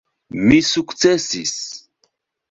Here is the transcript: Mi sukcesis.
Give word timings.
Mi 0.45 0.55
sukcesis. 0.69 1.51